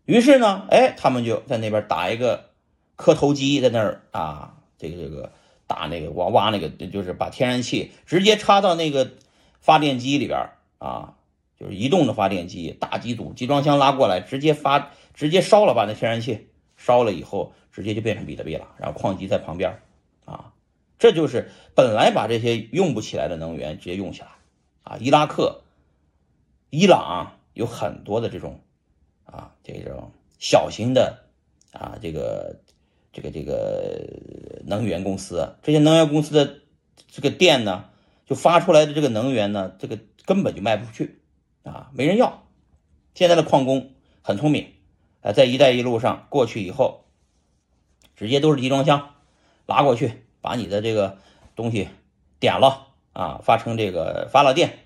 [0.05, 2.51] 于是呢，哎，他们就在那边打一个
[2.95, 5.31] 磕头机，在那儿啊，这个这个
[5.67, 9.11] 打那个挖挖那个，就是把天然气直接插到那个
[9.59, 11.15] 发电机里边啊，
[11.57, 19.81] 就是移动的发电机，大机组集装箱拉过来，直接发，直接烧了，把那天然气烧了以后，直接就变成比特币了，然后矿机在旁边
[20.25, 20.53] 啊，
[20.99, 24.27] 这就是本来把这些用不起来的能源直接用起来
[24.83, 25.61] 啊，伊拉克、
[26.69, 28.59] 伊朗有很多的这种。
[29.25, 31.23] 啊，这种小型的
[31.71, 32.59] 啊，这个
[33.13, 34.05] 这个这个
[34.65, 36.59] 能源公司，这些能源公司的
[37.07, 37.85] 这个电呢，
[38.25, 41.21] 就发出来的这个能源呢，这个根本就卖不出去
[41.63, 42.43] 啊，没人要。
[43.13, 44.73] 现在的矿工很聪明，
[45.21, 47.05] 啊，在“一带一路”上过去以后，
[48.15, 49.13] 直接都是集装箱
[49.67, 51.19] 拉过去，把你的这个
[51.55, 51.87] 东西
[52.39, 54.79] 点了啊，发成这个发了电，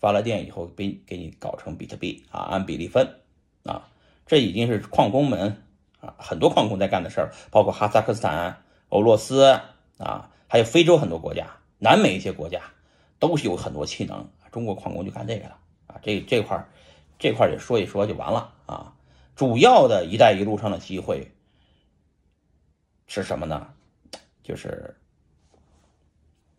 [0.00, 3.14] 发了电以后给给你搞成比特币啊，按比例分。
[3.62, 3.88] 啊，
[4.26, 5.62] 这已经是矿工们
[6.00, 9.60] 啊，很多矿工在干的事儿，包括哈萨克斯坦、俄罗斯
[9.98, 11.46] 啊，还有非洲很多国家、
[11.78, 12.62] 南美一些国家，
[13.18, 14.28] 都是有很多气能。
[14.50, 16.68] 中国矿工就干这个了啊，这这块儿
[17.18, 18.94] 这块儿也说一说就完了啊。
[19.36, 21.30] 主要的一带一路上的机会
[23.06, 23.68] 是什么呢？
[24.42, 24.96] 就是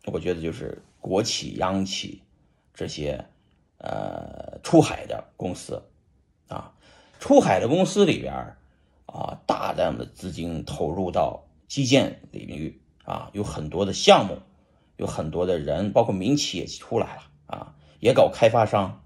[0.06, 2.22] 我觉得就是国企、央企
[2.72, 3.22] 这些
[3.78, 5.82] 呃出海的公司
[6.48, 6.72] 啊。
[7.20, 8.56] 出海的公司里边
[9.06, 14.38] 啊，大量的资金投入到基建领域啊，有很多的项目，
[14.96, 19.02] 有很多的人，包括民企也出来了啊，也搞开发商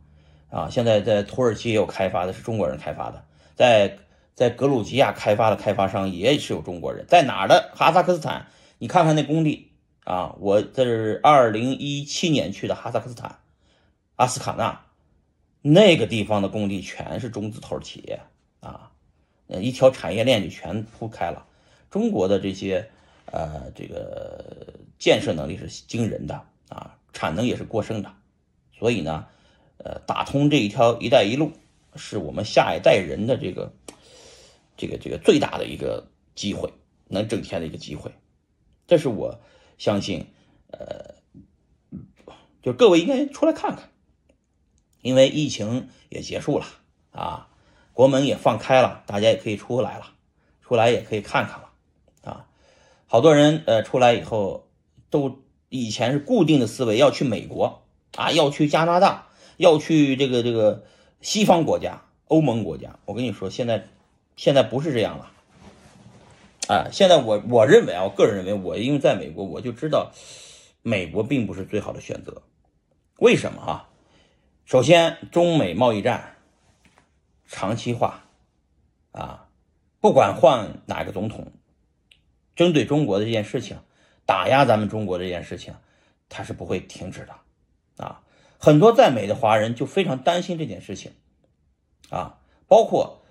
[0.50, 0.68] 啊。
[0.70, 3.98] 现在在土耳其也有开发的，是中国人开发的，在
[4.34, 7.72] 在格鲁吉亚开发的开发商也是有中国人，在哪儿的？
[7.74, 9.72] 哈萨克斯坦，你看看那工地
[10.04, 13.38] 啊，我这是二零一七年去的哈萨克斯坦，
[14.16, 14.82] 阿斯卡纳。
[15.62, 18.20] 那个地方的工地全是中字头企业
[18.60, 18.92] 啊，
[19.48, 21.46] 呃，一条产业链就全铺开了。
[21.90, 22.90] 中国的这些
[23.26, 28.12] 呃，这个建设能力是惊人的啊，产能也是过剩的。
[28.78, 29.26] 所以呢，
[29.78, 31.52] 呃，打通这一条“一带一路”
[31.96, 33.72] 是我们下一代人的这个
[34.76, 36.72] 这个这个最大的一个机会，
[37.08, 38.12] 能挣钱的一个机会。
[38.86, 39.40] 这是我
[39.78, 40.26] 相信，
[40.70, 41.14] 呃，
[42.62, 43.90] 就各位应该出来看看。
[45.02, 46.66] 因为疫情也结束了
[47.12, 47.48] 啊，
[47.96, 50.08] 国门也放开了，大家也可以出来了，
[50.60, 51.70] 出来也可以看看了
[52.30, 52.44] 啊。
[53.06, 54.68] 好多人呃出来以后，
[55.08, 55.38] 都
[55.70, 60.84] 以前是固定的思维，要去美国啊，要去加拿大，要去这个这个
[61.22, 62.98] 西方国家、欧盟国家。
[63.06, 63.86] 我跟你说，现在
[64.36, 65.30] 现在不是这样了，
[66.68, 70.12] 啊，现在我我认为啊，我个人认为，我因为在美国，我就知道
[70.82, 72.42] 美国并不是最好的选择。
[73.20, 73.88] 为什么啊？
[74.66, 76.35] 首先，中美贸易战
[77.46, 78.24] 长期化，
[79.12, 79.48] 啊，
[80.00, 81.52] 不管换哪个总统，
[82.54, 83.78] 针对中国的这件事情，
[84.24, 85.74] 打压咱们中国这件事情，
[86.28, 88.22] 它是不会停止的，啊，
[88.58, 91.12] 很多在美的华人就非常担心这件事情，
[92.10, 93.22] 啊，包括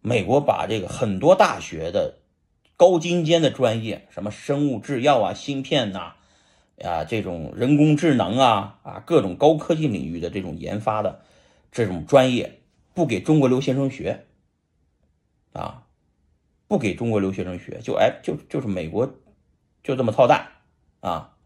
[0.00, 2.18] 美国把这个很多大学的
[2.76, 6.14] 高精尖的专业，什么生物制药啊、芯片呐。
[6.82, 11.20] 啊，这种人工智能啊啊，各种高科技领域的这种研发的
[11.70, 12.59] 这种专业，
[12.94, 14.26] 不给中国留学生学
[15.52, 15.86] 啊，
[16.68, 19.14] 不给中国留学生学，就哎，就就是美国
[19.82, 20.48] 就这么操蛋
[21.00, 21.36] 啊。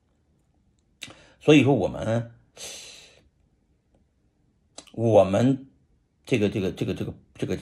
[1.40, 2.32] 所以说我们
[4.92, 5.66] 我们
[6.24, 7.58] 这个这个这个这个这个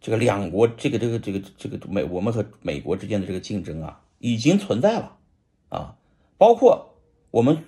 [0.00, 5.18] 这个两国这个这个这个这个美我们和美国之间的这个竞争啊，已经存在了
[5.68, 5.96] 啊。
[6.38, 6.96] 包括
[7.30, 7.64] 我们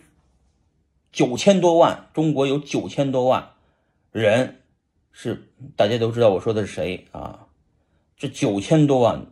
[1.12, 3.50] 九千多万，中国有九千多万
[4.10, 4.61] 人，
[5.12, 7.46] 是大家都知道我说的是谁啊？
[8.16, 9.24] 这九千多万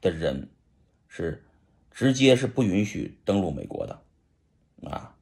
[0.00, 0.48] 的人
[1.08, 1.44] 是
[1.90, 4.02] 直接是不允许登陆美国的
[4.88, 5.14] 啊，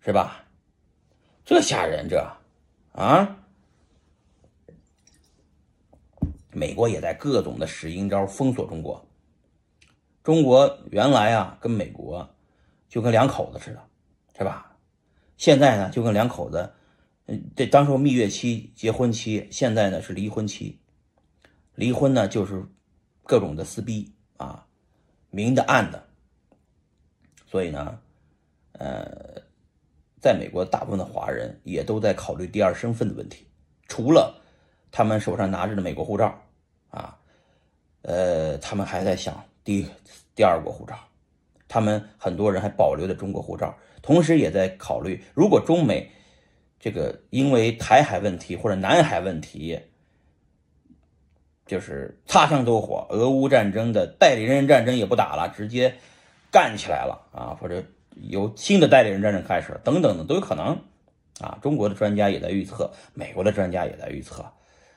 [0.00, 0.44] 是吧？
[1.44, 2.18] 这吓人，这
[2.92, 3.36] 啊，
[6.50, 9.04] 美国也在各种的使阴招封锁中国。
[10.22, 12.28] 中国原来啊，跟美国
[12.88, 13.82] 就跟两口子似的，
[14.38, 14.76] 是吧？
[15.36, 16.72] 现在呢，就跟两口子，
[17.26, 20.80] 嗯，这当初蜜月期、结婚期，现在呢是离婚期。
[21.74, 22.64] 离婚呢就是
[23.22, 24.66] 各种的撕逼啊，
[25.30, 26.06] 明的暗的。
[27.46, 27.98] 所以呢，
[28.72, 29.42] 呃，
[30.20, 33.46] 在美国大部分的华人也都在考虑第二身份的问题，
[33.86, 34.42] 除了
[34.90, 36.42] 他们手上拿着的美国护照
[36.90, 37.18] 啊，
[38.02, 39.86] 呃，他们还在想第
[40.34, 40.98] 第二国护照，
[41.68, 46.10] 他们很多人还保留着中国护照，同时也在考虑，如果中美
[46.82, 49.80] 这个因为台海问题或者南海问题，
[51.64, 55.94] 就是擦枪走火，俄乌战争的代理人战争也不打了，直接。
[56.50, 57.82] 干起来了啊，或者
[58.28, 60.78] 有新的代理人战争开始，等等的都有可能
[61.40, 61.58] 啊。
[61.62, 64.44] 中国的专家也在预测，美国的专家也在预测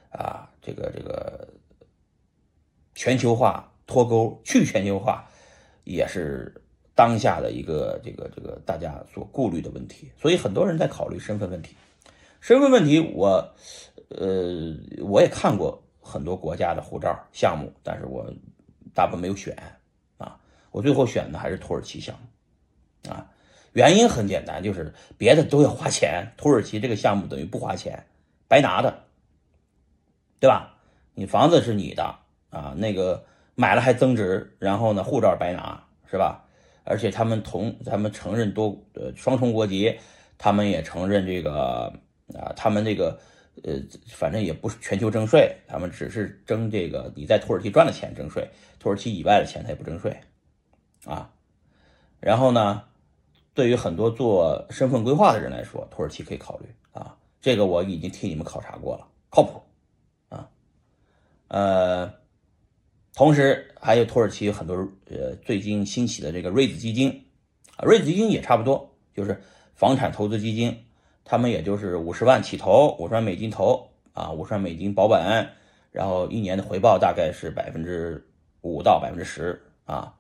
[0.10, 0.50] 啊。
[0.62, 1.48] 这个这个
[2.93, 5.26] 全球化脱钩、去全球化
[5.86, 6.62] 也是
[6.95, 10.10] 当下的一个这个这个大家所顾虑的问题。
[10.17, 11.75] 所以很多人在考虑身份问题。
[12.39, 13.53] 身份问题，我
[14.10, 18.31] 呃我也看过很多国家的护照项目，但是我
[18.93, 19.58] 大部分没有选
[20.17, 20.39] 啊。
[20.71, 23.27] 我最后选的还是土耳其项目，啊，
[23.73, 28.05] 原因很简单，就是别的都要花钱，土耳其这个项目等于不花钱，
[28.47, 29.03] 白拿的，
[30.39, 30.77] 对吧？
[31.15, 32.15] 你房子是你的
[32.51, 36.44] 啊，那个买了还增值，然后呢，护照白拿，是吧？
[36.86, 39.93] 而且他们同他们承认多呃双重国籍，
[40.38, 41.91] 他们也承认这个
[42.34, 43.19] 啊，他们这个
[43.63, 43.74] 呃，
[44.08, 50.15] 反正也不是全球征税，他们只是征这个你在土耳其赚的钱征税，土耳其以外的钱他也不征税。
[51.06, 51.30] 啊，
[52.19, 52.82] 然后呢，
[53.54, 57.15] 对于很多做身份规划的人来说，土耳其可以考虑啊。
[57.39, 59.62] 这个我已经替你们考察过了，靠谱
[60.30, 60.50] 啊。
[61.48, 62.12] 呃，
[63.15, 64.75] 同时还有土耳其很多
[65.10, 67.25] 呃最近兴起的这个瑞子基金
[67.78, 69.41] 啊，瑞子基金也差不多，就是
[69.73, 70.86] 房产投资基金，
[71.23, 75.47] 他们也就是五十万起投，五十万美金投啊，五十万美金保本，
[75.91, 78.28] 然后一年的回报大概是百分之
[78.62, 80.13] 五到百分之十啊。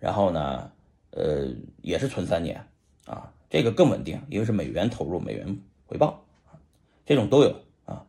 [0.00, 0.68] 然后呢，
[1.10, 1.46] 呃，
[1.80, 2.66] 也是存三年，
[3.06, 6.24] 啊，这个更稳定，因为是美元投入，美元回报，
[7.06, 8.04] 这种都有啊，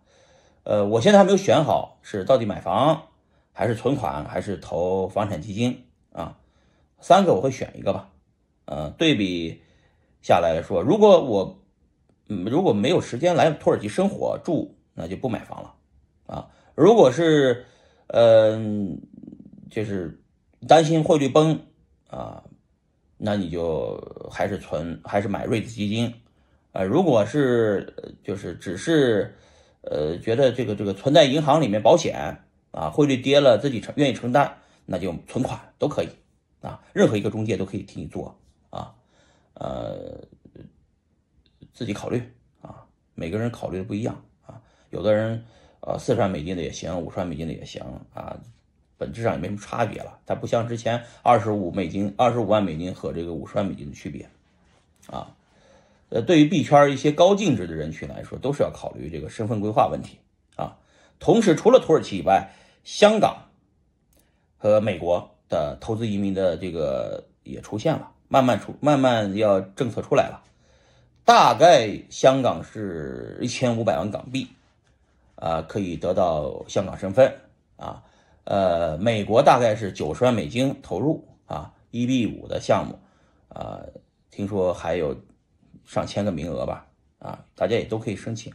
[0.64, 3.10] 呃，我现在还没有选好是到底买房
[3.54, 6.38] 还是存款还是投房产基金啊，
[7.00, 8.10] 三个我会选一个吧，
[8.66, 9.62] 呃，对比
[10.22, 11.64] 下来说，如果我
[12.28, 15.74] 嗯如果没有时间来土耳其生活住，那就不买房了，
[16.26, 17.66] 啊，如果是
[18.08, 19.00] 嗯
[19.72, 20.22] 就是
[20.68, 21.58] 担心汇率崩。
[22.14, 22.44] 啊，
[23.18, 26.14] 那你就还是存，还是买瑞子基金，
[26.74, 29.34] 呃，如果是就是只是，
[29.82, 32.38] 呃，觉得这个这个存在银行里面保险
[32.74, 36.10] 啊，汇率跌了自己承愿意承担，那就存款都可以
[36.60, 38.38] 啊，任何一个中介都可以替你做
[38.70, 38.94] 啊，
[39.54, 40.20] 呃，
[41.72, 42.22] 自己考虑
[42.62, 42.84] 啊，
[43.16, 44.60] 每个人考虑的不一样啊，
[44.90, 45.46] 有的人
[45.82, 47.82] 呃四十万美金的也行，五十万美金的也行
[48.14, 48.38] 啊。
[48.96, 54.30] 本质上也没什么差别了，它不像之前二十五美金、二十五万美金和这个五十万美金的区别，
[55.08, 55.36] 啊，
[56.08, 60.20] 呃，对于币圈一些高净值的人群来说，都是要考虑这个身份规划问题
[60.56, 60.78] 啊。
[61.20, 63.50] 同时，除了土耳其以外，香港
[64.58, 70.44] 和美国的投资移民的这个也出现了，慢慢出，慢慢要政策出来了，
[71.24, 74.48] 大概香港是一千五百万港币，
[75.36, 77.34] 啊，可以得到香港身份
[77.78, 78.04] 啊。
[78.46, 83.00] 呃，美国大概是九十万美金投入啊，一比五的项目，
[83.48, 83.80] 啊，
[84.30, 85.16] 听说还有
[85.86, 86.88] 上千个名额吧，
[87.20, 88.54] 啊，大家也都可以申请，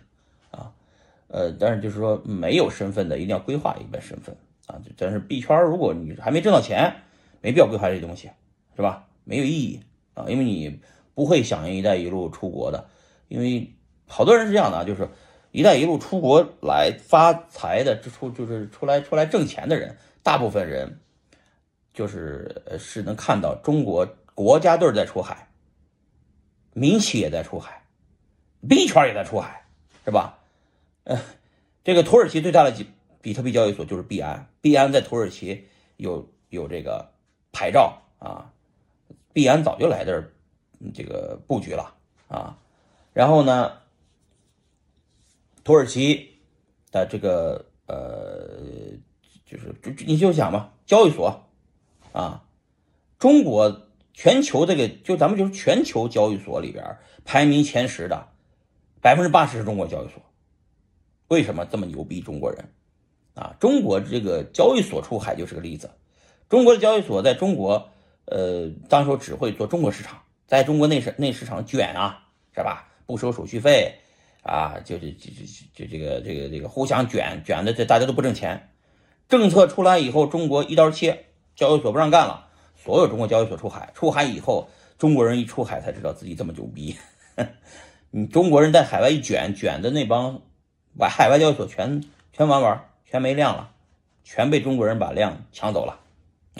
[1.28, 4.36] 呃，但是就是说没有身份的一定要规划一个身份
[4.66, 6.92] 啊，但是币圈如果你还没挣到钱，
[7.40, 8.30] 没必要规划这东西，
[8.76, 9.06] 是吧？
[9.24, 9.80] 没有意义
[10.14, 10.80] 啊，因为你
[11.14, 12.88] 不会响应“一带一路”出国的，
[13.28, 13.72] 因为
[14.06, 15.08] 好多人是这样的啊，就是。
[15.50, 21.00] 一带一路出国来发财的，出就是出来出来挣钱的人，大部分人
[21.94, 25.48] 就是是能看到中国国家队在出海，
[26.74, 27.82] 民企也在出海，
[28.68, 29.64] 币圈也在出海，
[30.04, 30.37] 是吧？
[31.08, 31.18] 呃，
[31.84, 32.86] 这个土耳其最大的比
[33.22, 37.10] 比特币交易所就是币安，币安在土耳其有有这个
[37.50, 38.52] 牌照啊，
[39.32, 40.30] 币安早就来这儿
[40.92, 41.94] 这个布局了
[42.28, 42.58] 啊，
[43.14, 43.72] 然后呢？
[45.64, 46.38] 土耳其
[46.90, 48.58] 的这个呃，
[49.44, 51.46] 就是就你就想吧，交易所
[52.12, 52.44] 啊，
[53.18, 58.28] 中国全球这个就咱们就是全球交易所里边排名前十的
[59.02, 60.22] 百分之八十是中国交易所。
[61.28, 62.20] 为什么这么牛逼？
[62.20, 62.64] 中国人
[63.34, 65.90] 啊，中国这个交易所出海就是个例子。
[66.48, 67.90] 中国的交易所在中国，
[68.24, 72.24] 呃，当时只会做中国市场，在中国内市内市场卷啊，
[72.54, 72.88] 是吧？
[73.06, 73.94] 不收手续费。
[74.42, 78.70] 啊，就是就就就这个这个这个互相卷卷的，这大家都不挣钱。
[79.28, 86.96] 政策出来以后，中国一刀切，交易所不让干了，所有中国交易所出海，出海以后，中国人一出海才知道自己这么牛逼。
[88.10, 90.40] 你中国人在海外一卷，卷的那帮
[90.98, 93.70] 把海外交易所全全玩完，全没量了，
[94.24, 96.00] 全被中国人把量抢走了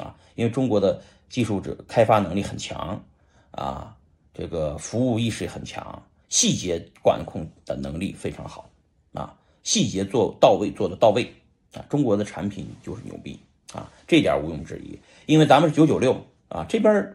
[0.03, 0.15] 啊！
[0.37, 3.03] 因为中国的技术者开发能力很强
[3.51, 3.97] 啊，
[4.33, 8.71] 这个服务意识很强，细节管控的能力非常好
[9.13, 9.35] 啊，
[9.65, 11.31] 细节做到位做的到位
[11.75, 13.39] 啊，中国的产品就是牛逼
[13.73, 14.99] 啊，这点毋庸置疑。
[15.27, 17.15] 因为咱们是九九六啊，这边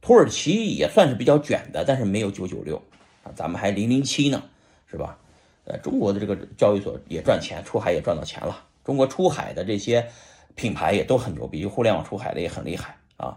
[0.00, 2.80] 土耳其也算是比较卷的，但是没有九九六
[3.24, 3.32] 啊。
[3.34, 4.42] 咱们还零零七呢，
[4.88, 5.18] 是吧？
[5.66, 8.64] 呃，中国的这个交易所也赚钱，出海也赚到钱了。
[8.84, 10.08] 中国出海的这些
[10.54, 13.36] 品牌也都很牛逼，互联网出海的也很厉害啊。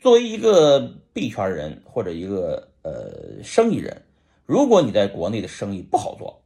[0.00, 0.80] 作为一个
[1.12, 4.02] 币圈人或者一个呃生意人，
[4.44, 6.42] 如果你在国内的生意不好做，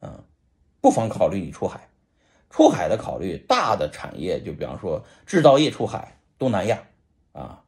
[0.00, 0.24] 嗯，
[0.80, 1.88] 不妨考虑你出海。
[2.48, 6.80] 出海的考虑，大的产业就比方说制造业出海，东南亚
[7.32, 7.62] 啊，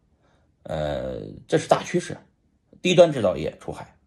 [0.62, 2.16] 呃，这是大趋势。
[2.80, 3.97] 低端制造业出海。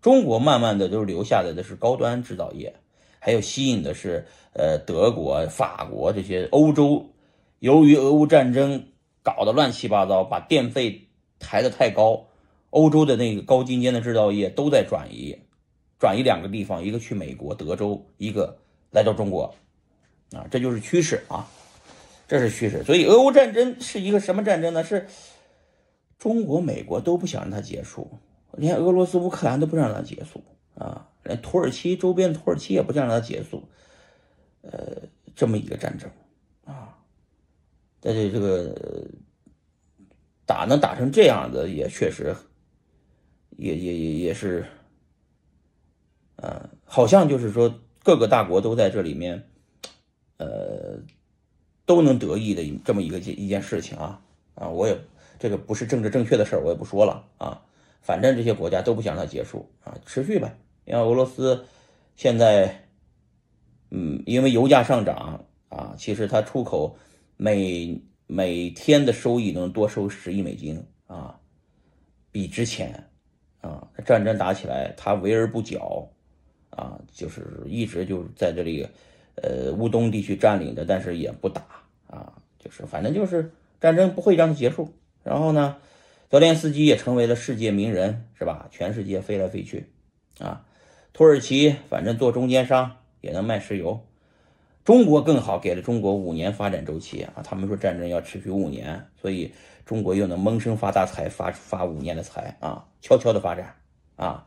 [0.00, 2.74] 中国慢慢的都留下来的是高端制造业，
[3.18, 7.10] 还有吸引的是呃德国、法国这些欧洲。
[7.58, 8.86] 由于俄乌战争
[9.22, 12.28] 搞得乱七八糟，把电费抬得太高，
[12.70, 15.38] 欧洲的那个高精尖的制造业都在转移，
[15.98, 18.56] 转移两个地方，一个去美国德州，一个
[18.90, 19.54] 来到中国，
[20.32, 21.46] 啊，这就是趋势啊，
[22.26, 22.82] 这是趋势。
[22.84, 24.82] 所以俄乌战争是一个什么战争呢？
[24.82, 25.06] 是
[26.18, 28.10] 中国、美国都不想让它结束。
[28.52, 30.42] 连俄罗斯、乌克兰都不让它结束
[30.74, 33.68] 啊，连土耳其周边土耳其也不想让它结束，
[34.62, 35.02] 呃，
[35.34, 36.10] 这么一个战争
[36.64, 36.98] 啊，
[38.00, 39.06] 在这这个
[40.46, 42.34] 打能打成这样的，也确实，
[43.56, 44.64] 也也也也是，
[46.36, 49.46] 呃，好像就是说各个大国都在这里面，
[50.38, 50.98] 呃，
[51.86, 54.22] 都能得益的这么一个一件事情啊
[54.54, 54.98] 啊，我也
[55.38, 57.62] 这个不是政治正确的事，我也不说了啊。
[58.00, 60.56] 反正这些国家都不想它结束啊，持续呗。
[60.84, 61.64] 因为俄罗斯
[62.16, 62.86] 现在，
[63.90, 66.96] 嗯，因为油价上涨啊，其实它出口
[67.36, 71.38] 每每天的收益能多收十亿美金啊，
[72.32, 73.08] 比之前
[73.60, 76.08] 啊战争打起来它围而不剿
[76.70, 78.88] 啊，就是一直就在这里
[79.36, 81.62] 呃乌东地区占领着，但是也不打
[82.08, 84.92] 啊，就是反正就是战争不会让它结束。
[85.22, 85.76] 然后呢？
[86.30, 88.68] 泽连斯基也成为了世界名人，是吧？
[88.70, 89.90] 全世界飞来飞去，
[90.38, 90.64] 啊，
[91.12, 94.00] 土耳其反正做中间商也能卖石油，
[94.84, 97.42] 中国更好，给了中国五年发展周期啊。
[97.42, 99.52] 他们说战争要持续五年，所以
[99.84, 103.74] 中国又能闷声发大财，发发五年的财啊，悄悄的发展
[104.14, 104.46] 啊。